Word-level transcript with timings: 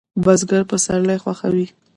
بزګر 0.23 0.61
پسرلی 0.69 1.17
خوښوي 1.23 1.65